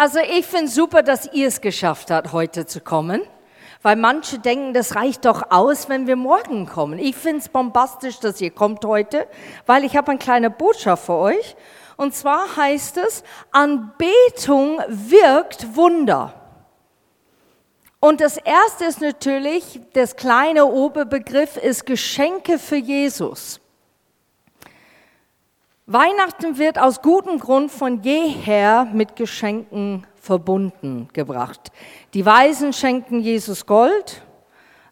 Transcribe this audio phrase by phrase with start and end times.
[0.00, 3.20] Also ich finde super, dass ihr es geschafft habt, heute zu kommen,
[3.82, 6.98] weil manche denken, das reicht doch aus, wenn wir morgen kommen.
[6.98, 9.26] Ich finde es bombastisch, dass ihr kommt heute,
[9.66, 11.54] weil ich habe eine kleine Botschaft für euch.
[11.98, 16.32] Und zwar heißt es, Anbetung wirkt Wunder.
[18.00, 23.60] Und das erste ist natürlich, das kleine Oberbegriff ist Geschenke für Jesus.
[25.92, 31.72] Weihnachten wird aus gutem Grund von jeher mit Geschenken verbunden gebracht.
[32.14, 34.22] Die Weisen schenken Jesus Gold,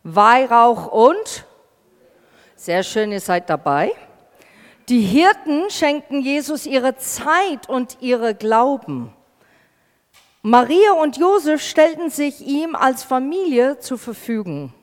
[0.03, 1.45] Weihrauch und,
[2.56, 3.92] sehr schön, ihr seid dabei.
[4.89, 9.12] Die Hirten schenken Jesus ihre Zeit und ihre Glauben.
[10.42, 14.75] Maria und Josef stellten sich ihm als Familie zur Verfügung.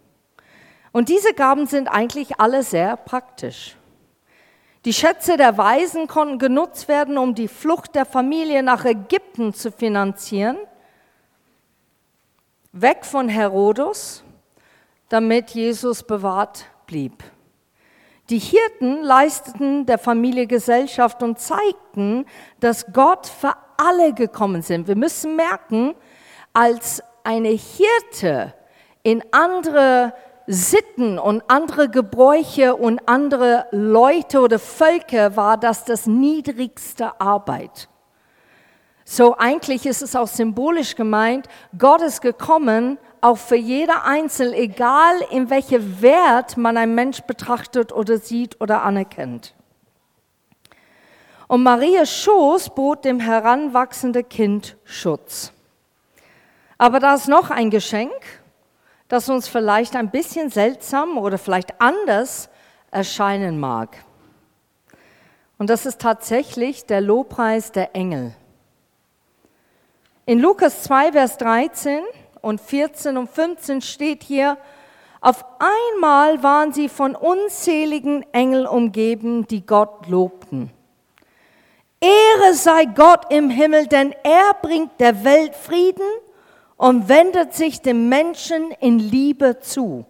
[0.93, 3.75] Und diese Gaben sind eigentlich alle sehr praktisch.
[4.85, 9.71] Die Schätze der Weisen konnten genutzt werden, um die Flucht der Familie nach Ägypten zu
[9.71, 10.57] finanzieren,
[12.71, 14.23] weg von Herodos,
[15.09, 17.23] damit Jesus bewahrt blieb.
[18.29, 22.27] Die Hirten leisteten der Familie Gesellschaft und zeigten,
[22.59, 24.87] dass Gott für alle gekommen sind.
[24.87, 25.95] Wir müssen merken,
[26.53, 28.53] als eine Hirte
[29.01, 30.13] in andere
[30.47, 37.89] Sitten und andere Gebräuche und andere Leute oder Völker war das das niedrigste Arbeit.
[39.03, 45.15] So eigentlich ist es auch symbolisch gemeint, Gott ist gekommen, auch für jeder Einzel, egal
[45.31, 49.55] in welchem Wert man einen Mensch betrachtet oder sieht oder anerkennt.
[51.47, 55.51] Und Marias Schoß bot dem heranwachsenden Kind Schutz.
[56.77, 58.11] Aber da ist noch ein Geschenk,
[59.07, 62.49] das uns vielleicht ein bisschen seltsam oder vielleicht anders
[62.91, 64.03] erscheinen mag.
[65.57, 68.33] Und das ist tatsächlich der Lobpreis der Engel.
[70.25, 72.03] In Lukas 2, Vers 13
[72.41, 74.57] und 14 und 15 steht hier,
[75.21, 80.71] auf einmal waren sie von unzähligen Engeln umgeben, die Gott lobten.
[81.99, 86.05] Ehre sei Gott im Himmel, denn er bringt der Welt Frieden
[86.77, 90.05] und wendet sich dem Menschen in Liebe zu.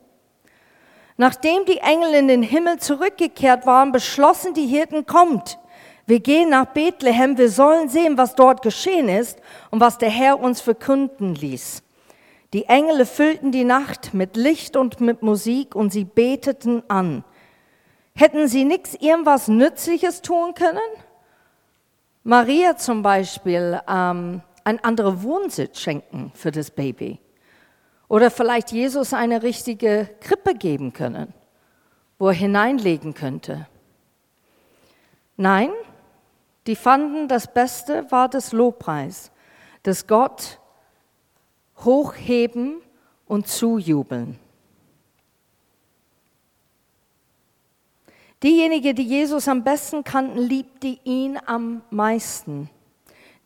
[1.17, 5.59] Nachdem die Engel in den Himmel zurückgekehrt waren, beschlossen die Hirten, kommt,
[6.07, 9.39] wir gehen nach Bethlehem, wir sollen sehen, was dort geschehen ist
[9.71, 11.81] und was der Herr uns verkünden ließ.
[12.53, 17.23] Die Engel füllten die Nacht mit Licht und mit Musik und sie beteten an.
[18.15, 20.79] Hätten sie nichts irgendwas Nützliches tun können?
[22.23, 27.19] Maria zum Beispiel ähm, einen anderen Wohnsitz schenken für das Baby.
[28.09, 31.33] Oder vielleicht Jesus eine richtige Krippe geben können,
[32.19, 33.67] wo er hineinlegen könnte.
[35.37, 35.69] Nein,
[36.67, 39.31] die fanden, das Beste war das Lobpreis,
[39.83, 40.59] das Gott
[41.83, 42.81] hochheben
[43.27, 44.39] und zujubeln.
[48.41, 52.69] Diejenige, die Jesus am besten kannten, liebte ihn am meisten.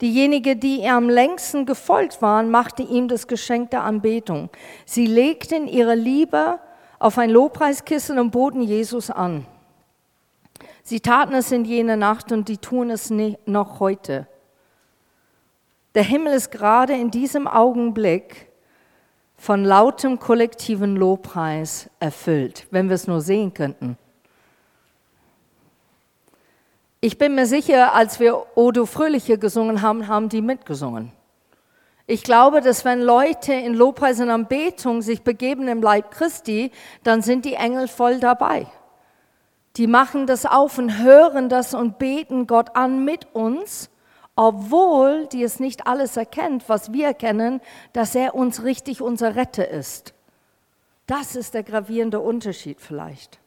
[0.01, 4.49] Diejenige, die ihr am längsten gefolgt waren, machte ihm das Geschenk der Anbetung.
[4.85, 6.59] Sie legten ihre Liebe
[6.99, 9.45] auf ein Lobpreiskissen und boten Jesus an.
[10.83, 13.11] Sie taten es in jener Nacht und die tun es
[13.45, 14.27] noch heute.
[15.95, 18.49] Der Himmel ist gerade in diesem Augenblick
[19.35, 23.97] von lautem kollektiven Lobpreis erfüllt, wenn wir es nur sehen könnten.
[27.01, 31.13] Ich bin mir sicher, als wir Odo Fröhliche gesungen haben, haben die mitgesungen.
[32.07, 36.71] Ich glaube, dass wenn Leute in Lobpreis und Anbetung sich begeben im Leib Christi,
[37.03, 38.67] dann sind die Engel voll dabei.
[39.77, 43.89] Die machen das auf und hören das und beten Gott an mit uns,
[44.35, 47.61] obwohl die es nicht alles erkennt, was wir erkennen,
[47.93, 50.13] dass er uns richtig unser Retter ist.
[51.05, 53.39] Das ist der gravierende Unterschied vielleicht.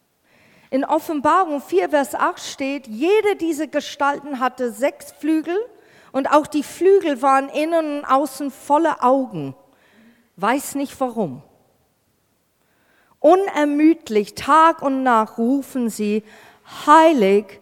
[0.72, 5.54] In Offenbarung 4, Vers 8 steht, jede dieser Gestalten hatte sechs Flügel
[6.12, 9.54] und auch die Flügel waren innen und außen voller Augen.
[10.36, 11.42] Weiß nicht warum.
[13.20, 16.24] Unermüdlich Tag und Nacht rufen sie,
[16.86, 17.60] heilig,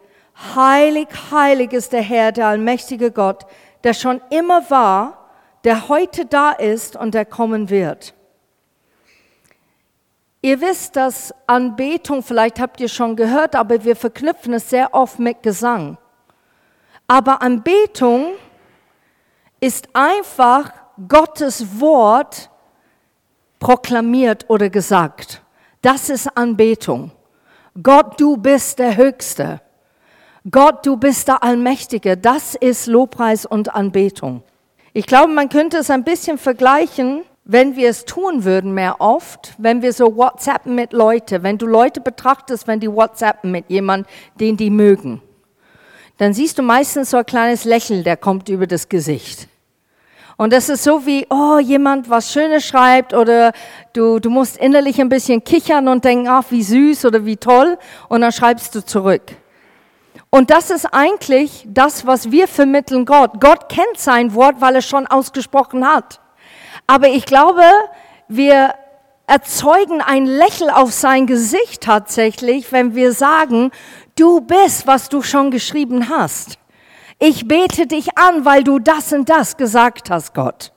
[0.55, 3.45] heilig, heilig ist der Herr, der allmächtige Gott,
[3.83, 5.31] der schon immer war,
[5.65, 8.15] der heute da ist und der kommen wird.
[10.43, 15.19] Ihr wisst, dass Anbetung, vielleicht habt ihr schon gehört, aber wir verknüpfen es sehr oft
[15.19, 15.99] mit Gesang.
[17.07, 18.33] Aber Anbetung
[19.61, 20.73] ist einfach
[21.09, 22.49] Gottes Wort
[23.59, 25.43] proklamiert oder gesagt.
[25.83, 27.13] Das ist Anbetung.
[27.83, 29.61] Gott, du bist der Höchste.
[30.51, 32.17] Gott, du bist der Allmächtige.
[32.17, 34.43] Das ist Lobpreis und Anbetung.
[34.95, 37.23] Ich glaube, man könnte es ein bisschen vergleichen,
[37.53, 41.67] wenn wir es tun würden mehr oft, wenn wir so WhatsAppen mit Leuten, wenn du
[41.67, 44.07] Leute betrachtest, wenn die WhatsAppen mit jemand,
[44.39, 45.21] den die mögen,
[46.19, 49.49] dann siehst du meistens so ein kleines Lächeln, der kommt über das Gesicht.
[50.37, 53.53] Und das ist so wie, oh, jemand was Schönes schreibt oder
[53.95, 57.79] du, du musst innerlich ein bisschen kichern und denken, ach, wie süß oder wie toll
[58.09, 59.23] und dann schreibst du zurück.
[60.31, 63.41] Und das ist eigentlich das, was wir vermitteln Gott.
[63.41, 66.21] Gott kennt sein Wort, weil er schon ausgesprochen hat.
[66.91, 67.63] Aber ich glaube,
[68.27, 68.75] wir
[69.29, 73.71] erzeugen ein Lächeln auf sein Gesicht tatsächlich, wenn wir sagen,
[74.17, 76.59] du bist, was du schon geschrieben hast.
[77.21, 80.73] Ich bete dich an, weil du das und das gesagt hast, Gott.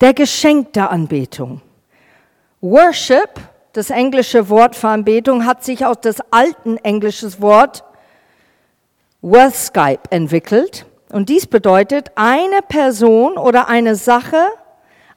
[0.00, 1.60] Der Geschenk der Anbetung.
[2.62, 3.38] Worship,
[3.74, 7.84] das englische Wort für Anbetung, hat sich aus das alten englisches Wort
[9.20, 10.86] Worthskype entwickelt.
[11.12, 14.48] Und dies bedeutet, eine Person oder eine Sache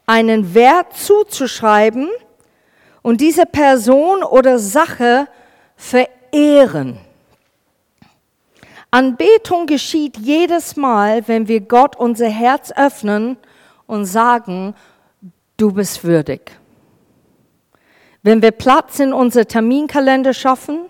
[0.06, 2.10] einen Wert zuzuschreiben
[3.02, 5.28] und diese Person oder Sache
[5.76, 7.00] verehren.
[8.92, 13.38] Anbetung geschieht jedes Mal, wenn wir Gott unser Herz öffnen
[13.88, 14.76] und sagen,
[15.58, 16.52] du bist würdig.
[18.22, 20.86] Wenn wir Platz in unser Terminkalender schaffen,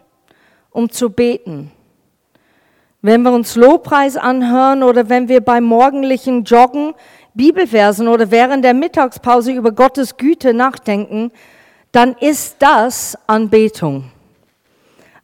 [0.72, 1.72] um zu beten.
[3.06, 6.96] Wenn wir uns Lobpreis anhören oder wenn wir beim morgendlichen Joggen
[7.36, 11.32] Bibelversen oder während der Mittagspause über Gottes Güte nachdenken,
[11.92, 14.06] dann ist das Anbetung.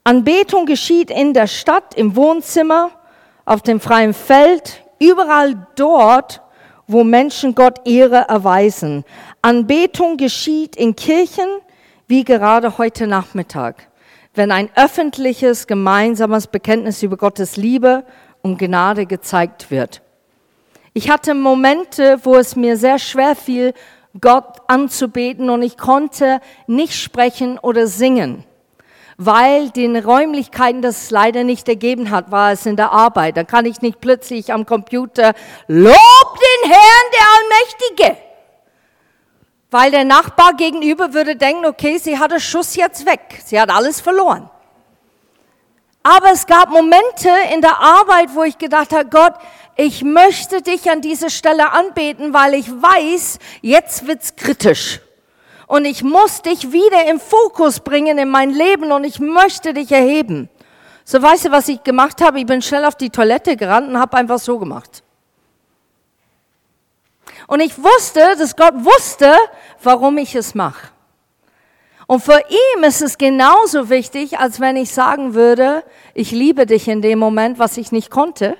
[0.04, 2.92] Anbetung geschieht in der Stadt, im Wohnzimmer,
[3.46, 6.44] auf dem freien Feld, überall dort,
[6.86, 9.06] wo Menschen Gott Ehre erweisen.
[9.42, 11.50] Anbetung geschieht in Kirchen,
[12.08, 13.88] wie gerade heute Nachmittag,
[14.34, 18.04] wenn ein öffentliches, gemeinsames Bekenntnis über Gottes Liebe
[18.42, 20.02] und Gnade gezeigt wird.
[20.94, 23.74] Ich hatte Momente, wo es mir sehr schwer fiel,
[24.20, 28.44] Gott anzubeten und ich konnte nicht sprechen oder singen
[29.24, 33.38] weil den Räumlichkeiten das leider nicht ergeben hat, war es in der Arbeit.
[33.38, 35.34] Da kann ich nicht plötzlich am Computer
[35.68, 38.31] Lob den Herrn, der Allmächtige.
[39.72, 43.42] Weil der Nachbar gegenüber würde denken, okay, sie hat den Schuss jetzt weg.
[43.46, 44.50] Sie hat alles verloren.
[46.04, 49.34] Aber es gab Momente in der Arbeit, wo ich gedacht habe, Gott,
[49.76, 55.00] ich möchte dich an dieser Stelle anbeten, weil ich weiß, jetzt wird's kritisch
[55.72, 59.90] und ich muss dich wieder im Fokus bringen in mein Leben und ich möchte dich
[59.90, 60.50] erheben.
[61.06, 62.40] So weißt du, was ich gemacht habe?
[62.40, 65.02] Ich bin schnell auf die Toilette gerannt und habe einfach so gemacht.
[67.52, 69.36] Und ich wusste, dass Gott wusste,
[69.84, 70.88] warum ich es mache.
[72.08, 75.84] Und für ihn ist es genauso wichtig, als wenn ich sagen würde,
[76.14, 78.56] ich liebe dich in dem Moment, was ich nicht konnte,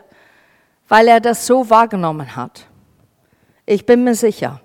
[0.90, 2.68] weil er das so wahrgenommen hat.
[3.66, 4.60] Ich bin mir sicher.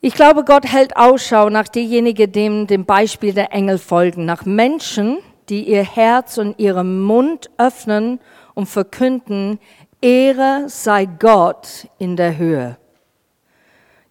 [0.00, 5.18] Ich glaube, Gott hält Ausschau nach denjenigen, dem dem Beispiel der Engel folgen, nach Menschen,
[5.50, 8.20] die ihr Herz und ihren Mund öffnen
[8.54, 9.58] und verkünden,
[10.00, 12.78] Ehre sei Gott in der Höhe.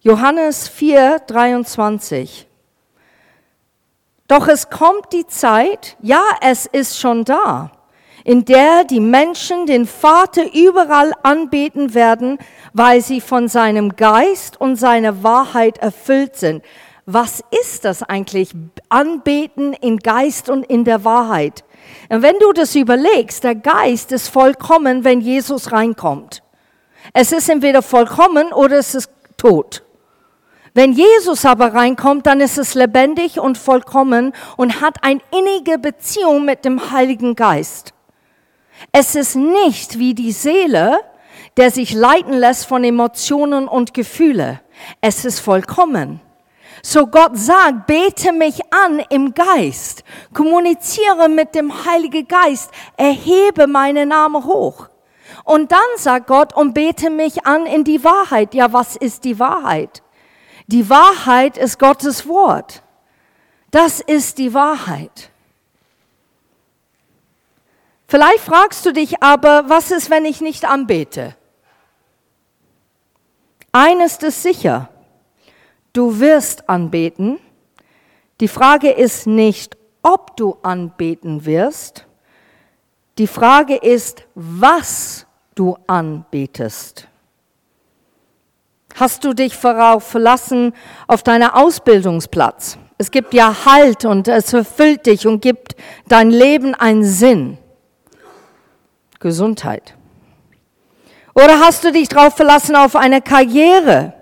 [0.04, 2.48] Johannes 4, 23.
[4.26, 7.70] Doch es kommt die Zeit, ja, es ist schon da,
[8.24, 12.38] in der die Menschen den Vater überall anbeten werden,
[12.72, 16.64] weil sie von seinem Geist und seiner Wahrheit erfüllt sind.
[17.06, 18.50] Was ist das eigentlich?
[18.88, 21.62] Anbeten in Geist und in der Wahrheit.
[22.08, 26.42] Wenn du das überlegst, der Geist ist vollkommen, wenn Jesus reinkommt.
[27.12, 29.84] Es ist entweder vollkommen oder es ist tot.
[30.74, 36.44] Wenn Jesus aber reinkommt, dann ist es lebendig und vollkommen und hat eine innige Beziehung
[36.46, 37.92] mit dem Heiligen Geist.
[38.90, 41.00] Es ist nicht wie die Seele,
[41.58, 44.60] der sich leiten lässt von Emotionen und Gefühle.
[45.02, 46.20] Es ist vollkommen.
[46.82, 50.02] So Gott sagt, bete mich an im Geist,
[50.34, 54.88] kommuniziere mit dem Heiligen Geist, erhebe meine Name hoch.
[55.44, 58.54] Und dann sagt Gott, und bete mich an in die Wahrheit.
[58.54, 60.02] Ja, was ist die Wahrheit?
[60.66, 62.82] Die Wahrheit ist Gottes Wort.
[63.70, 65.30] Das ist die Wahrheit.
[68.06, 71.34] Vielleicht fragst du dich aber, was ist, wenn ich nicht anbete?
[73.72, 74.90] Eines ist sicher,
[75.94, 77.38] du wirst anbeten.
[78.40, 82.06] Die Frage ist nicht, ob du anbeten wirst.
[83.16, 87.08] Die Frage ist, was du anbetest.
[88.94, 90.74] Hast du dich darauf verlassen
[91.06, 92.78] auf deinen Ausbildungsplatz?
[92.98, 95.74] Es gibt ja Halt und es erfüllt dich und gibt
[96.08, 97.58] dein Leben einen Sinn.
[99.18, 99.94] Gesundheit.
[101.34, 104.12] Oder hast du dich darauf verlassen auf eine Karriere?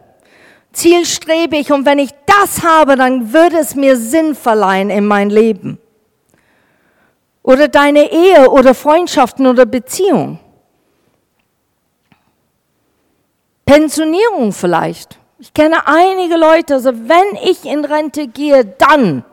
[0.72, 5.78] Zielstrebig und wenn ich das habe, dann würde es mir Sinn verleihen in mein Leben.
[7.42, 10.38] Oder deine Ehe oder Freundschaften oder Beziehung.
[13.70, 15.20] Pensionierung vielleicht.
[15.38, 19.24] Ich kenne einige Leute, also wenn ich in Rente gehe, dann,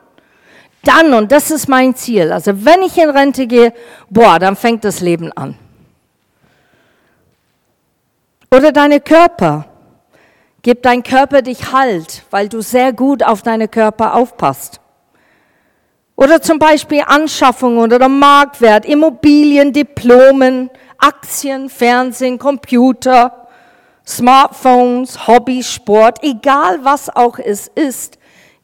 [0.84, 3.74] dann, und das ist mein Ziel, also wenn ich in Rente gehe,
[4.12, 5.58] boah, dann fängt das Leben an.
[8.52, 9.66] Oder deine Körper.
[10.62, 14.80] Gib dein Körper dich Halt, weil du sehr gut auf deine Körper aufpasst.
[16.16, 23.47] Oder zum Beispiel Anschaffung oder der Marktwert, Immobilien, Diplomen, Aktien, Fernsehen, Computer,
[24.08, 28.18] Smartphones, Hobby, Sport, egal was auch es ist,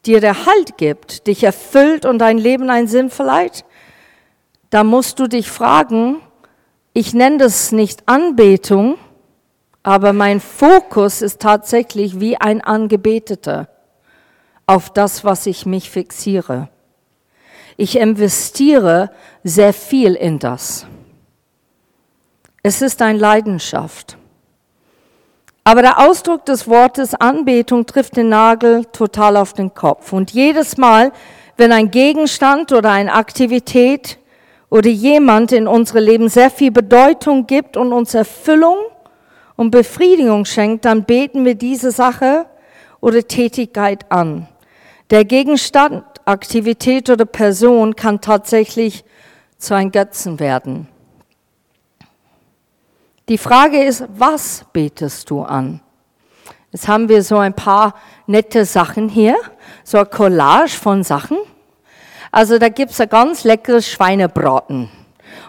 [0.06, 3.64] dir der Halt gibt, dich erfüllt und dein Leben einen Sinn verleiht,
[4.70, 6.16] da musst du dich fragen,
[6.94, 8.96] ich nenne das nicht Anbetung,
[9.82, 13.68] aber mein Fokus ist tatsächlich wie ein Angebeteter
[14.66, 16.70] auf das, was ich mich fixiere.
[17.76, 19.10] Ich investiere
[19.42, 20.86] sehr viel in das.
[22.62, 24.16] Es ist eine Leidenschaft.
[25.66, 30.12] Aber der Ausdruck des Wortes Anbetung trifft den Nagel total auf den Kopf.
[30.12, 31.10] Und jedes Mal,
[31.56, 34.18] wenn ein Gegenstand oder eine Aktivität
[34.68, 38.76] oder jemand in unserem Leben sehr viel Bedeutung gibt und uns Erfüllung
[39.56, 42.44] und Befriedigung schenkt, dann beten wir diese Sache
[43.00, 44.48] oder Tätigkeit an.
[45.10, 49.04] Der Gegenstand, Aktivität oder Person kann tatsächlich
[49.56, 50.88] zu einem Götzen werden.
[53.30, 55.80] Die Frage ist, was betest du an?
[56.72, 57.94] Jetzt haben wir so ein paar
[58.26, 59.34] nette Sachen hier,
[59.82, 61.38] so ein Collage von Sachen.
[62.30, 64.90] Also da gibt's ein ganz leckeres Schweinebraten.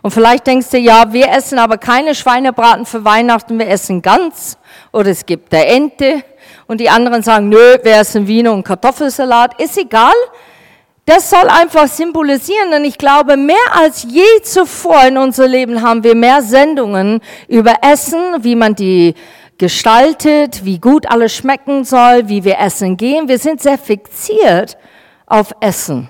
[0.01, 4.57] Und vielleicht denkst du, ja, wir essen aber keine Schweinebraten für Weihnachten, wir essen Gans
[4.93, 6.23] oder es gibt der Ente.
[6.67, 9.59] Und die anderen sagen, nö, wir essen Wiener und Kartoffelsalat.
[9.59, 10.13] Ist egal.
[11.07, 16.03] Das soll einfach symbolisieren, denn ich glaube, mehr als je zuvor in unserem Leben haben
[16.03, 19.13] wir mehr Sendungen über Essen, wie man die
[19.59, 23.27] gestaltet, wie gut alles schmecken soll, wie wir essen gehen.
[23.27, 24.79] Wir sind sehr fixiert
[25.27, 26.09] auf Essen.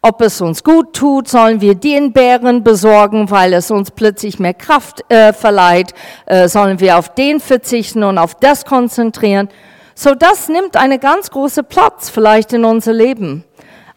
[0.00, 4.54] Ob es uns gut tut, sollen wir den Bären besorgen, weil es uns plötzlich mehr
[4.54, 5.92] Kraft äh, verleiht.
[6.24, 9.50] Äh, sollen wir auf den verzichten und auf das konzentrieren.
[9.94, 13.44] So, das nimmt eine ganz große Platz vielleicht in unser Leben.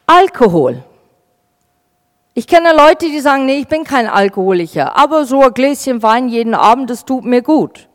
[0.08, 0.84] Alkohol.
[2.36, 6.28] Ich kenne Leute, die sagen, nee, ich bin kein Alkoholiker, aber so ein Gläschen Wein
[6.28, 7.88] jeden Abend, das tut mir gut.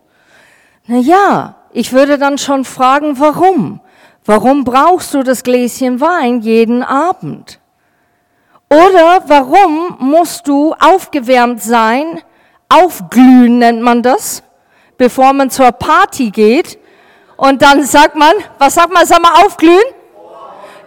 [0.87, 3.81] Na ja, ich würde dann schon fragen, warum?
[4.25, 7.61] Warum brauchst du das Gläschen Wein jeden Abend?
[8.71, 12.21] Oder warum musst du aufgewärmt sein,
[12.69, 14.43] aufglühen nennt man das,
[14.97, 16.79] bevor man zur Party geht?
[17.37, 19.83] Und dann sagt man, was sagt man, sag mal aufglühen?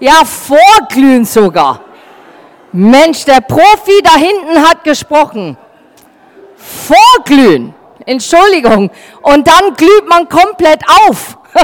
[0.04, 1.80] Ja, vorglühen sogar.
[2.74, 5.56] Mensch, der Profi da hinten hat gesprochen.
[6.58, 7.74] Vorglühen.
[8.06, 8.92] Entschuldigung.
[9.22, 11.38] Und dann glüht man komplett auf.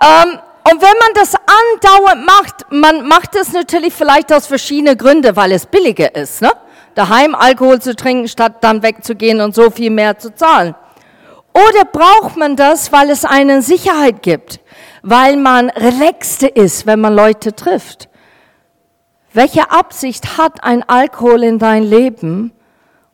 [0.00, 0.38] ähm,
[0.70, 5.50] und wenn man das andauernd macht, man macht es natürlich vielleicht aus verschiedenen Gründen, weil
[5.50, 6.52] es billiger ist, ne?
[6.94, 10.76] daheim Alkohol zu trinken, statt dann wegzugehen und so viel mehr zu zahlen.
[11.52, 14.60] Oder braucht man das, weil es einen Sicherheit gibt,
[15.02, 18.08] weil man relaxter ist, wenn man Leute trifft?
[19.32, 22.52] Welche Absicht hat ein Alkohol in dein Leben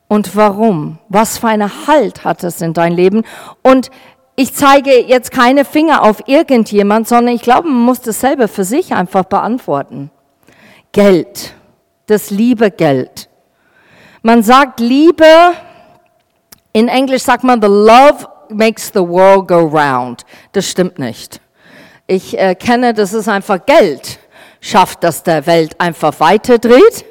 [0.08, 0.98] und warum?
[1.08, 3.22] Was für eine Halt hat es in dein Leben?
[3.62, 3.90] Und
[4.34, 8.64] ich zeige jetzt keine Finger auf irgendjemand, sondern ich glaube, man muss das selber für
[8.64, 10.10] sich einfach beantworten.
[10.92, 11.54] Geld,
[12.06, 13.28] das liebe Geld.
[14.22, 15.26] Man sagt Liebe,
[16.72, 20.24] in Englisch sagt man, the love makes the world go round.
[20.52, 21.40] Das stimmt nicht.
[22.08, 24.20] Ich äh, kenne, das ist einfach Geld,
[24.60, 27.04] schafft, dass der Welt einfach weiterdreht.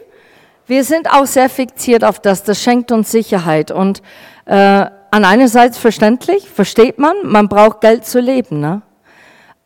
[0.67, 4.01] Wir sind auch sehr fixiert auf das, das schenkt uns Sicherheit und
[4.45, 8.81] äh, an einerseits verständlich, versteht man, man braucht Geld zu leben, ne?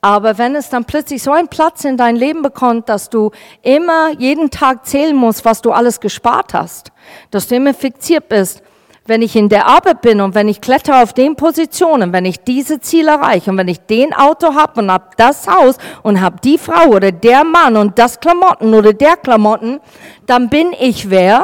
[0.01, 3.31] Aber wenn es dann plötzlich so einen Platz in dein Leben bekommt, dass du
[3.61, 6.93] immer jeden Tag zählen musst, was du alles gespart hast,
[7.31, 8.63] dass du immer fixiert bist,
[9.09, 12.39] wenn ich in der Arbeit bin und wenn ich klettere auf den Positionen, wenn ich
[12.41, 16.37] diese Ziele erreiche und wenn ich den Auto habe und habe das Haus und habe
[16.43, 19.81] die Frau oder der Mann und das Klamotten oder der Klamotten,
[20.25, 21.43] dann bin ich wer?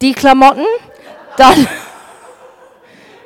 [0.00, 0.66] Die Klamotten?
[1.36, 1.66] Dann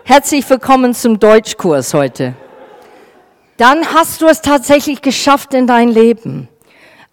[0.04, 2.34] Herzlich willkommen zum Deutschkurs heute.
[3.56, 6.48] Dann hast du es tatsächlich geschafft in dein Leben.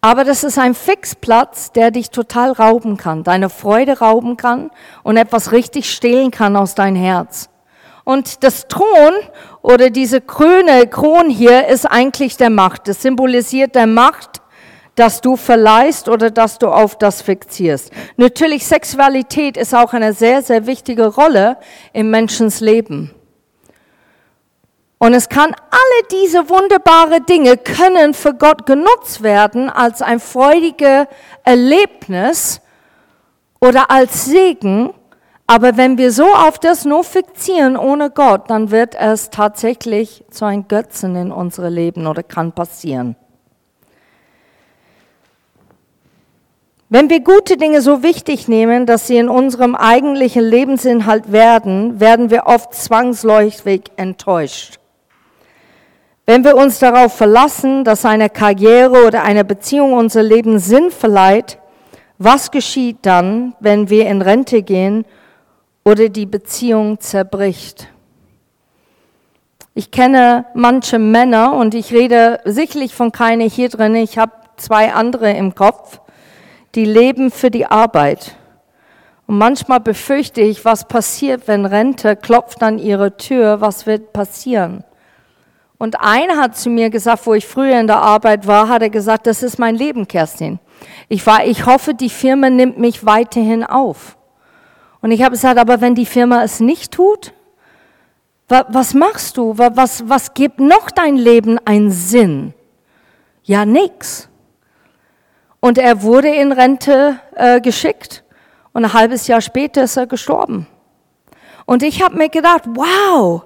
[0.03, 4.69] Aber das ist ein Fixplatz, der dich total rauben kann, deine Freude rauben kann
[5.01, 7.47] und etwas richtig stehlen kann aus dein Herz.
[8.03, 9.13] Und das Thron
[9.61, 12.89] oder diese Krone, Kron hier ist eigentlich der Macht.
[12.89, 14.41] Das symbolisiert der Macht,
[14.95, 17.93] dass du verleihst oder dass du auf das fixierst.
[18.17, 21.55] Natürlich, Sexualität ist auch eine sehr, sehr wichtige Rolle
[21.93, 23.15] im Menschens Leben.
[25.03, 31.07] Und es kann alle diese wunderbare Dinge können für Gott genutzt werden als ein freudiges
[31.43, 32.61] Erlebnis
[33.59, 34.93] oder als Segen.
[35.45, 40.45] Aber wenn wir so auf das nur fixieren ohne Gott, dann wird es tatsächlich zu
[40.45, 43.17] einem Götzen in unserem Leben oder kann passieren.
[46.87, 52.29] Wenn wir gute Dinge so wichtig nehmen, dass sie in unserem eigentlichen Lebensinhalt werden, werden
[52.29, 54.79] wir oft zwangsläufig enttäuscht.
[56.25, 61.57] Wenn wir uns darauf verlassen, dass eine Karriere oder eine Beziehung unser Leben Sinn verleiht,
[62.17, 65.03] was geschieht dann, wenn wir in Rente gehen
[65.83, 67.89] oder die Beziehung zerbricht?
[69.75, 74.93] Ich kenne manche Männer und ich rede sicherlich von keine hier drin, ich habe zwei
[74.93, 75.99] andere im Kopf,
[76.75, 78.37] die leben für die Arbeit.
[79.27, 84.85] Und manchmal befürchte ich, was passiert, wenn Rente klopft an ihre Tür, was wird passieren?
[85.77, 88.89] Und einer hat zu mir gesagt, wo ich früher in der Arbeit war, hat er
[88.89, 90.59] gesagt, das ist mein Leben, Kerstin.
[91.09, 94.17] Ich war, ich hoffe, die Firma nimmt mich weiterhin auf.
[95.01, 97.33] Und ich habe gesagt, aber wenn die Firma es nicht tut,
[98.47, 99.57] was machst du?
[99.57, 102.53] Was, was gibt noch dein Leben einen Sinn?
[103.43, 104.29] Ja, nix.
[105.59, 108.23] Und er wurde in Rente äh, geschickt
[108.73, 110.67] und ein halbes Jahr später ist er gestorben.
[111.65, 113.43] Und ich habe mir gedacht, wow,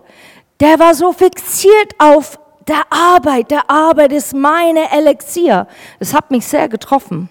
[0.59, 3.51] der war so fixiert auf der Arbeit.
[3.51, 5.67] Der Arbeit ist meine Elixier.
[5.99, 7.29] Das hat mich sehr getroffen.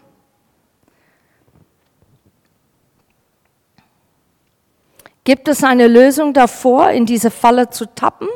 [5.24, 8.29] Gibt es eine Lösung davor, in diese Falle zu tappen?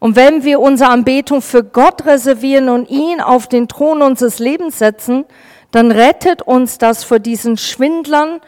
[0.00, 4.80] Und wenn wir unsere Anbetung für Gott reservieren und ihn auf den Thron unseres Lebens
[4.80, 5.24] setzen,
[5.70, 8.40] dann rettet uns das vor diesen Schwindlern,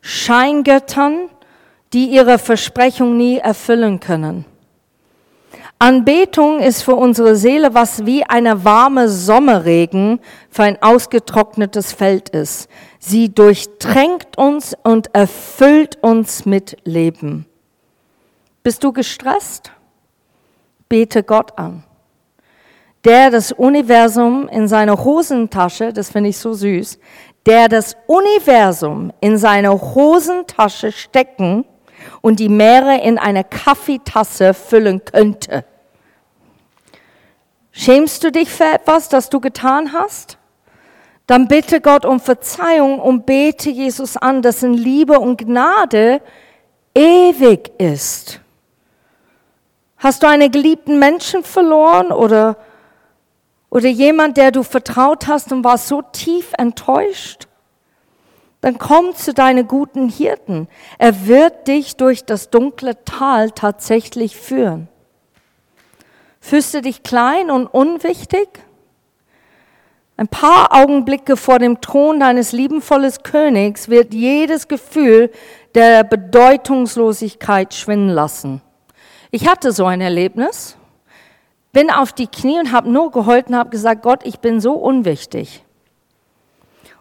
[0.00, 1.28] Scheingöttern,
[1.92, 4.46] die ihre Versprechung nie erfüllen können.
[5.82, 12.68] Anbetung ist für unsere Seele was wie eine warme Sommerregen für ein ausgetrocknetes Feld ist.
[13.00, 17.46] Sie durchtränkt uns und erfüllt uns mit Leben.
[18.62, 19.72] Bist du gestresst?
[20.88, 21.82] Bete Gott an.
[23.04, 27.00] Der das Universum in seiner Hosentasche, das finde ich so süß,
[27.44, 31.64] der das Universum in seine Hosentasche stecken
[32.20, 35.64] und die Meere in eine Kaffeetasse füllen könnte.
[37.72, 40.38] Schämst du dich für etwas, das du getan hast?
[41.26, 46.20] Dann bitte Gott um Verzeihung und bete Jesus an, dessen Liebe und Gnade
[46.94, 48.40] ewig ist.
[49.96, 52.56] Hast du einen geliebten Menschen verloren oder,
[53.70, 57.46] oder jemand, der du vertraut hast und warst so tief enttäuscht?
[58.60, 60.68] Dann komm zu deinen guten Hirten.
[60.98, 64.88] Er wird dich durch das dunkle Tal tatsächlich führen.
[66.44, 68.48] Fühlst du dich klein und unwichtig?
[70.16, 75.30] Ein paar Augenblicke vor dem Thron deines liebenvollen Königs wird jedes Gefühl
[75.76, 78.60] der Bedeutungslosigkeit schwinden lassen.
[79.30, 80.76] Ich hatte so ein Erlebnis,
[81.72, 85.64] bin auf die Knie und habe nur geholfen, habe gesagt, Gott, ich bin so unwichtig.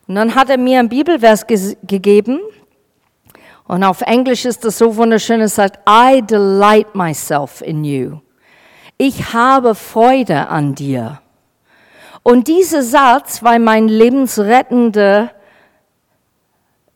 [0.08, 2.40] Und dann hat er mir ein Bibelvers ge gegeben
[3.68, 8.20] und auf Englisch ist das so wunderschön, es sagt, I delight myself in you
[9.02, 11.22] ich habe Freude an dir.
[12.22, 15.32] Und dieser Satz war mein lebensrettende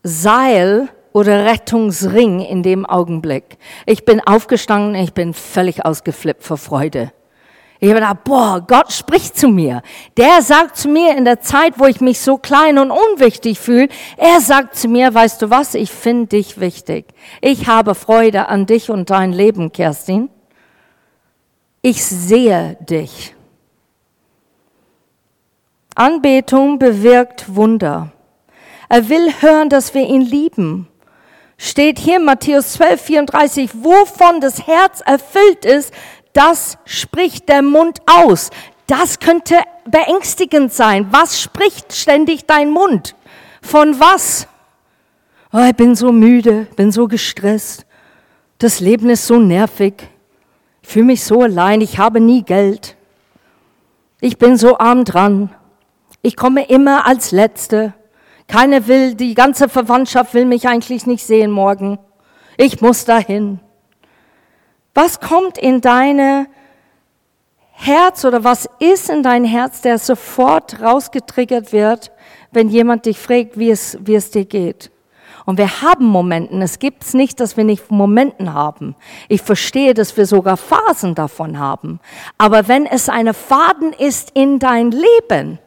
[0.04, 3.58] Seil oder Rettungsring in dem Augenblick.
[3.86, 7.10] Ich bin aufgestanden, ich bin völlig ausgeflippt vor Freude.
[7.80, 9.82] Ich habe gedacht, boah, Gott spricht zu mir.
[10.16, 13.88] Der sagt zu mir in der Zeit, wo ich mich so klein und unwichtig fühle,
[14.16, 17.06] er sagt zu mir, weißt du was, ich finde dich wichtig.
[17.40, 20.30] Ich habe Freude an dich und dein Leben, Kerstin
[21.86, 23.36] ich sehe dich.
[25.94, 28.10] Anbetung bewirkt Wunder.
[28.88, 30.88] Er will hören, dass wir ihn lieben.
[31.58, 35.94] Steht hier Matthäus 12, 34, wovon das Herz erfüllt ist,
[36.32, 38.50] das spricht der Mund aus.
[38.88, 39.54] Das könnte
[39.88, 41.06] beängstigend sein.
[41.12, 43.14] Was spricht ständig dein Mund?
[43.62, 44.48] Von was?
[45.52, 47.86] Oh, ich bin so müde, bin so gestresst.
[48.58, 50.08] Das Leben ist so nervig.
[50.86, 52.96] Ich fühle mich so allein, ich habe nie Geld.
[54.20, 55.52] Ich bin so arm dran.
[56.22, 57.92] Ich komme immer als Letzte.
[58.46, 61.98] Keine will, die ganze Verwandtschaft will mich eigentlich nicht sehen morgen.
[62.56, 63.58] Ich muss dahin.
[64.94, 66.46] Was kommt in deine
[67.72, 72.12] Herz oder was ist in dein Herz, der sofort rausgetriggert wird,
[72.52, 74.92] wenn jemand dich fragt, wie es, wie es dir geht?
[75.46, 76.60] Und wir haben Momenten.
[76.60, 78.96] Es gibt's nicht, dass wir nicht Momenten haben.
[79.28, 82.00] Ich verstehe, dass wir sogar Phasen davon haben.
[82.36, 85.60] Aber wenn es eine Faden ist in dein Leben,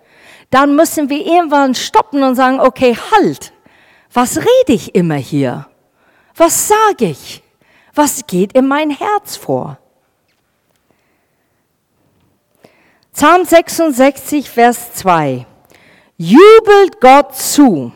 [0.50, 3.54] dann müssen wir irgendwann stoppen und sagen, okay, halt.
[4.12, 5.68] Was rede ich immer hier?
[6.36, 7.42] Was sage ich?
[7.94, 9.78] Was geht in mein Herz vor?
[13.14, 15.46] Psalm 66, Vers 2.
[16.18, 17.94] Jubelt Gott zu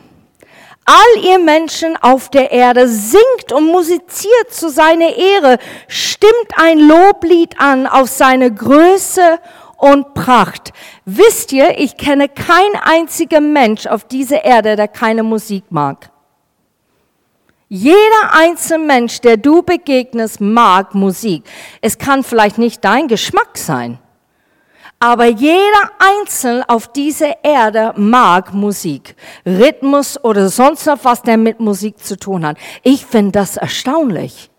[0.85, 7.59] All ihr Menschen auf der Erde singt und musiziert zu seiner Ehre, stimmt ein Loblied
[7.59, 9.39] an auf seine Größe
[9.77, 10.73] und Pracht.
[11.05, 16.09] Wisst ihr, ich kenne kein einziger Mensch auf dieser Erde, der keine Musik mag.
[17.69, 21.43] Jeder einzelne Mensch, der du begegnest, mag Musik.
[21.81, 23.99] Es kann vielleicht nicht dein Geschmack sein.
[25.03, 31.59] Aber jeder Einzelne auf dieser Erde mag Musik, Rhythmus oder sonst noch was, der mit
[31.59, 32.55] Musik zu tun hat.
[32.83, 34.49] Ich finde das erstaunlich.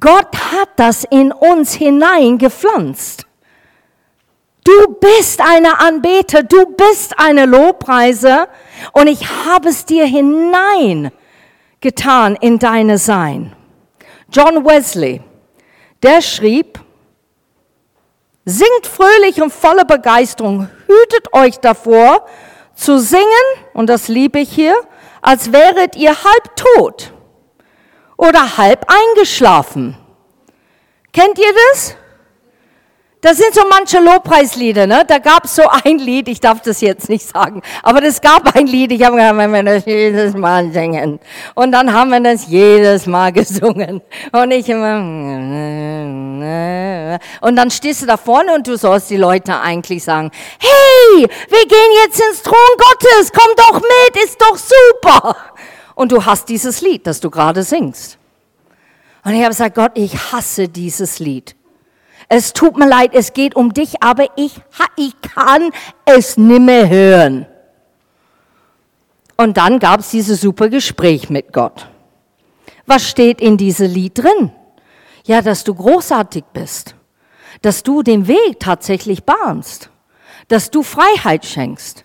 [0.00, 3.26] Gott hat das in uns hineingepflanzt.
[4.64, 8.48] Du bist eine Anbeter, du bist eine Lobpreise
[8.94, 11.12] und ich habe es dir hineingetan
[12.40, 13.54] in deine Sein.
[14.32, 15.20] John Wesley,
[16.02, 16.80] der schrieb,
[18.48, 20.68] Singt fröhlich und voller Begeisterung.
[20.86, 22.26] Hütet euch davor
[22.76, 23.24] zu singen,
[23.74, 24.76] und das liebe ich hier,
[25.20, 27.12] als wäret ihr halb tot
[28.16, 29.98] oder halb eingeschlafen.
[31.12, 31.96] Kennt ihr das?
[33.26, 35.02] Das sind so manche Lobpreislieder, ne?
[35.04, 38.54] Da gab es so ein Lied, ich darf das jetzt nicht sagen, aber es gab
[38.54, 41.18] ein Lied, ich habe gesagt, wenn wir das jedes Mal singen.
[41.56, 44.00] Und dann haben wir das jedes Mal gesungen.
[44.30, 44.98] Und ich immer,
[47.40, 51.66] und dann stehst du da vorne und du sollst die Leute eigentlich sagen, hey, wir
[51.66, 55.36] gehen jetzt ins Thron Gottes, komm doch mit, ist doch super.
[55.96, 58.18] Und du hast dieses Lied, das du gerade singst.
[59.24, 61.55] Und ich habe gesagt, Gott, ich hasse dieses Lied.
[62.28, 64.60] Es tut mir leid, es geht um dich, aber ich,
[64.96, 65.70] ich kann
[66.04, 67.46] es nimmer hören.
[69.36, 71.88] Und dann gab es dieses super Gespräch mit Gott.
[72.86, 74.50] Was steht in diesem Lied drin?
[75.24, 76.94] Ja, dass du großartig bist,
[77.62, 79.90] dass du den Weg tatsächlich bahnst,
[80.48, 82.04] dass du Freiheit schenkst.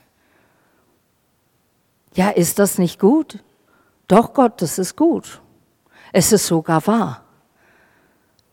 [2.13, 3.39] Ja, ist das nicht gut?
[4.07, 5.39] Doch Gott, das ist gut.
[6.11, 7.23] Es ist sogar wahr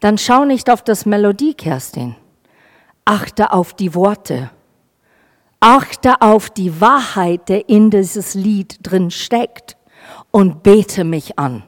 [0.01, 2.15] dann schau nicht auf das Melodie, Kerstin.
[3.05, 4.51] Achte auf die Worte.
[5.61, 9.77] Achte auf die Wahrheit, der in dieses Lied drin steckt
[10.31, 11.65] und bete mich an.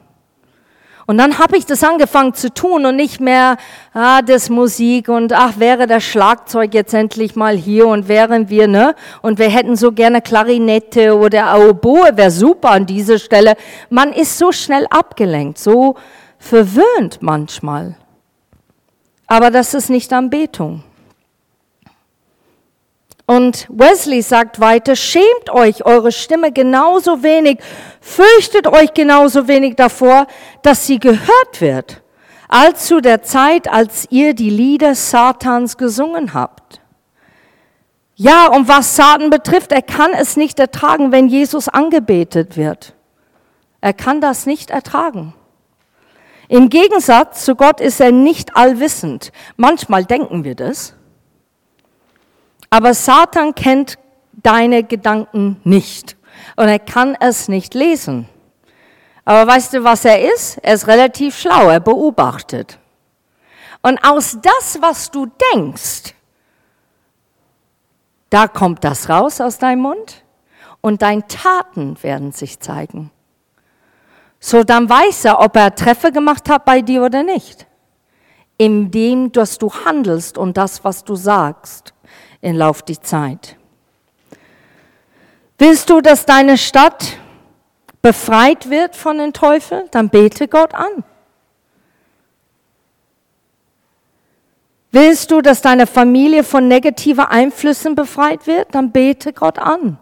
[1.07, 3.57] Und dann habe ich das angefangen zu tun und nicht mehr,
[3.93, 8.67] ah, das Musik und ach, wäre das Schlagzeug jetzt endlich mal hier und wären wir,
[8.67, 8.95] ne?
[9.21, 13.55] Und wir hätten so gerne Klarinette oder Oboe, wäre super an dieser Stelle.
[13.89, 15.95] Man ist so schnell abgelenkt, so
[16.37, 17.97] verwöhnt manchmal.
[19.31, 20.83] Aber das ist nicht Anbetung.
[23.25, 27.59] Und Wesley sagt weiter, schämt euch eure Stimme genauso wenig,
[28.01, 30.27] fürchtet euch genauso wenig davor,
[30.63, 32.01] dass sie gehört wird,
[32.49, 36.81] als zu der Zeit, als ihr die Lieder Satans gesungen habt.
[38.15, 42.95] Ja, und was Satan betrifft, er kann es nicht ertragen, wenn Jesus angebetet wird.
[43.79, 45.33] Er kann das nicht ertragen.
[46.51, 49.31] Im Gegensatz zu Gott ist er nicht allwissend.
[49.55, 50.93] Manchmal denken wir das.
[52.69, 53.97] Aber Satan kennt
[54.33, 56.17] deine Gedanken nicht
[56.57, 58.27] und er kann es nicht lesen.
[59.23, 60.57] Aber weißt du, was er ist?
[60.57, 62.79] Er ist relativ schlau, er beobachtet.
[63.81, 66.13] Und aus das, was du denkst,
[68.29, 70.25] da kommt das raus aus deinem Mund
[70.81, 73.09] und deine Taten werden sich zeigen.
[74.43, 77.67] So, dann weiß er, ob er Treffer gemacht hat bei dir oder nicht.
[78.57, 81.93] Indem, dass du handelst und das, was du sagst,
[82.41, 83.55] im Lauf der Zeit.
[85.59, 87.17] Willst du, dass deine Stadt
[88.01, 89.87] befreit wird von den Teufeln?
[89.91, 91.03] Dann bete Gott an.
[94.91, 98.73] Willst du, dass deine Familie von negativen Einflüssen befreit wird?
[98.73, 99.99] Dann bete Gott an.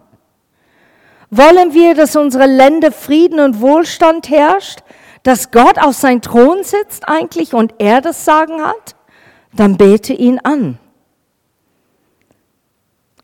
[1.32, 4.80] Wollen wir, dass unsere Länder Frieden und Wohlstand herrscht,
[5.24, 8.96] dass Gott auf sein Thron sitzt eigentlich und er das Sagen hat?
[9.54, 10.80] Dann bete ihn an.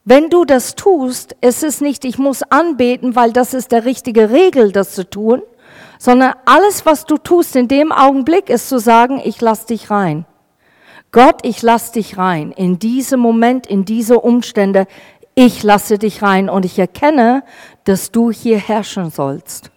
[0.03, 4.29] Wenn du das tust, ist es nicht, ich muss anbeten, weil das ist der richtige
[4.29, 5.41] Regel, das zu tun,
[5.97, 10.25] sondern alles, was du tust in dem Augenblick, ist zu sagen, ich lass dich rein.
[11.11, 12.51] Gott, ich lass dich rein.
[12.51, 14.85] In diesem Moment, in diese Umstände,
[15.35, 17.43] ich lasse dich rein und ich erkenne,
[17.83, 19.69] dass du hier herrschen sollst.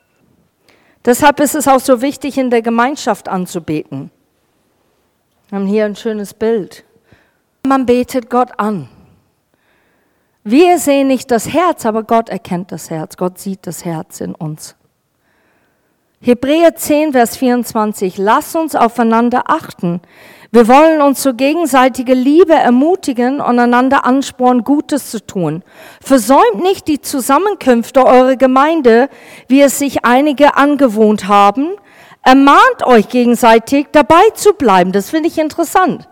[1.05, 4.11] Deshalb ist es auch so wichtig, in der Gemeinschaft anzubeten.
[5.49, 6.85] Wir haben hier ein schönes Bild.
[7.67, 8.89] Man betet Gott an.
[10.45, 13.17] Wir sehen nicht das Herz, aber Gott erkennt das Herz.
[13.17, 14.77] Gott sieht das Herz in uns.
[16.21, 18.19] Hebräer 10, Vers 24.
[18.19, 20.01] Lass uns aufeinander achten.
[20.51, 25.63] Wir wollen uns zur gegenseitigen Liebe ermutigen und einander anspornen, Gutes zu tun.
[26.01, 29.11] Versäumt nicht die Zusammenkünfte eurer Gemeinde,
[29.49, 31.73] wie es sich einige angewohnt haben.
[32.23, 34.93] Ermahnt euch gegenseitig, dabei zu bleiben.
[34.93, 36.09] Das finde ich interessant.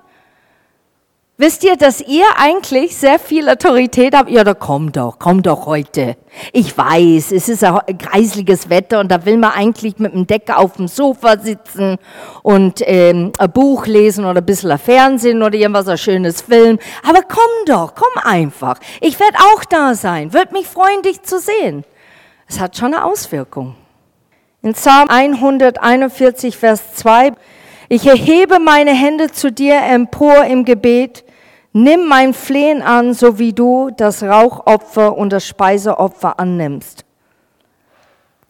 [1.38, 4.30] Wisst ihr, dass ihr eigentlich sehr viel Autorität habt?
[4.30, 6.16] Ja, da komm doch, komm doch heute.
[6.54, 10.56] Ich weiß, es ist ein kreisliges Wetter und da will man eigentlich mit dem Decke
[10.56, 11.98] auf dem Sofa sitzen
[12.42, 16.78] und ähm, ein Buch lesen oder ein bisschen Fernsehen oder irgendwas, ein schönes Film.
[17.06, 18.78] Aber komm doch, komm einfach.
[19.02, 21.84] Ich werde auch da sein, würde mich freuen, dich zu sehen.
[22.48, 23.74] Es hat schon eine Auswirkung.
[24.62, 27.32] In Psalm 141, Vers 2,
[27.90, 31.25] ich erhebe meine Hände zu dir empor im Gebet
[31.78, 37.04] Nimm mein Flehen an, so wie du das Rauchopfer und das Speiseopfer annimmst.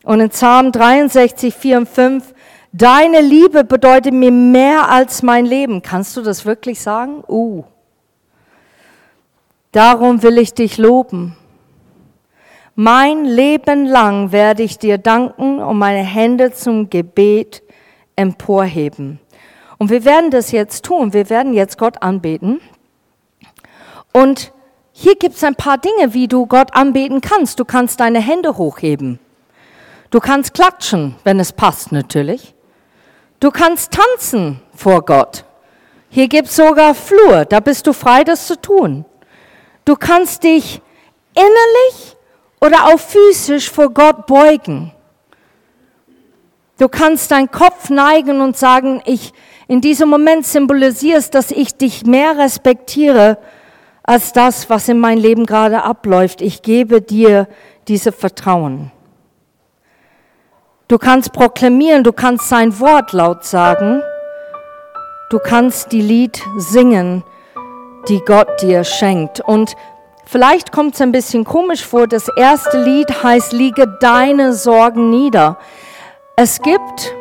[0.04, 2.34] Und in Psalm 63, 4 und 5,
[2.70, 5.82] deine Liebe bedeutet mir mehr als mein Leben.
[5.82, 7.24] Kannst du das wirklich sagen?
[7.26, 7.64] Uh.
[9.72, 11.36] Darum will ich dich loben.
[12.76, 17.64] Mein Leben lang werde ich dir danken und meine Hände zum Gebet
[18.14, 19.18] emporheben.
[19.78, 21.12] Und wir werden das jetzt tun.
[21.12, 22.60] Wir werden jetzt Gott anbeten.
[24.16, 24.50] Und
[24.92, 27.60] hier gibt es ein paar Dinge, wie du Gott anbeten kannst.
[27.60, 29.18] Du kannst deine Hände hochheben.
[30.08, 32.54] Du kannst klatschen, wenn es passt natürlich.
[33.40, 35.44] Du kannst tanzen vor Gott.
[36.08, 39.04] Hier gibt es sogar Flur, da bist du frei, das zu tun.
[39.84, 40.80] Du kannst dich
[41.34, 42.16] innerlich
[42.62, 44.92] oder auch physisch vor Gott beugen.
[46.78, 49.34] Du kannst deinen Kopf neigen und sagen, ich
[49.68, 53.36] in diesem Moment symbolisierst, dass ich dich mehr respektiere
[54.06, 56.40] als das, was in meinem Leben gerade abläuft.
[56.40, 57.48] Ich gebe dir
[57.88, 58.92] diese Vertrauen.
[60.88, 64.02] Du kannst proklamieren, du kannst sein Wort laut sagen.
[65.30, 67.24] Du kannst die Lied singen,
[68.08, 69.40] die Gott dir schenkt.
[69.40, 69.74] Und
[70.24, 75.58] vielleicht kommt es ein bisschen komisch vor, das erste Lied heißt, liege deine Sorgen nieder.
[76.36, 77.12] Es gibt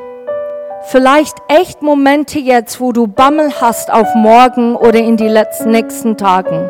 [0.89, 6.17] vielleicht echt Momente jetzt, wo du Bammel hast auf morgen oder in die letzten nächsten
[6.17, 6.69] Tagen.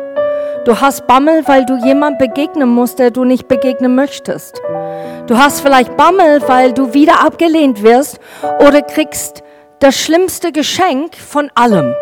[0.66, 4.60] Du hast Bammel, weil du jemand begegnen musst, der du nicht begegnen möchtest.
[5.28, 8.18] Du hast vielleicht Bammel, weil du wieder abgelehnt wirst
[8.58, 9.44] oder kriegst
[9.78, 11.94] das schlimmste Geschenk von allem.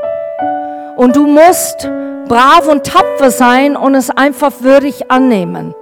[0.96, 1.90] Und du musst
[2.26, 5.74] brav und tapfer sein und es einfach würdig annehmen.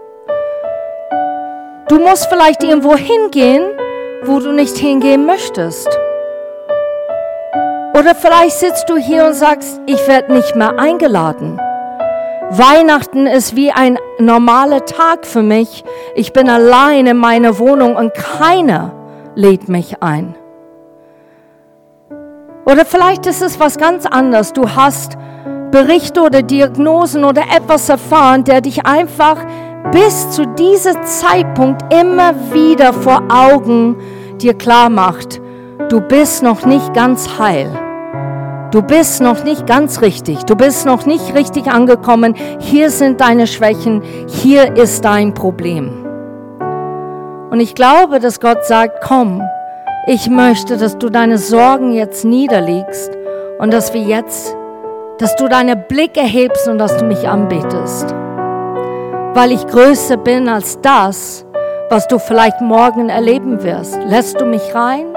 [1.86, 3.62] Du musst vielleicht irgendwo hingehen,
[4.24, 5.88] wo du nicht hingehen möchtest.
[7.96, 11.60] Oder vielleicht sitzt du hier und sagst, ich werde nicht mehr eingeladen.
[12.54, 15.84] Weihnachten ist wie ein normaler Tag für mich.
[16.14, 18.92] Ich bin allein in meiner Wohnung und keiner
[19.34, 20.34] lädt mich ein.
[22.66, 24.52] Oder vielleicht ist es was ganz anderes.
[24.52, 25.16] Du hast
[25.70, 29.38] Berichte oder Diagnosen oder etwas erfahren, der dich einfach
[29.90, 33.96] bis zu diesem Zeitpunkt immer wieder vor Augen
[34.42, 35.40] dir klar macht,
[35.88, 37.81] du bist noch nicht ganz heil.
[38.72, 40.44] Du bist noch nicht ganz richtig.
[40.44, 42.34] Du bist noch nicht richtig angekommen.
[42.58, 44.00] Hier sind deine Schwächen.
[44.26, 46.06] Hier ist dein Problem.
[47.50, 49.42] Und ich glaube, dass Gott sagt, komm,
[50.06, 53.10] ich möchte, dass du deine Sorgen jetzt niederlegst
[53.58, 54.56] und dass wir jetzt,
[55.18, 58.14] dass du deine Blick erhebst und dass du mich anbetest.
[59.34, 61.44] Weil ich größer bin als das,
[61.90, 63.98] was du vielleicht morgen erleben wirst.
[64.06, 65.12] Lässt du mich rein?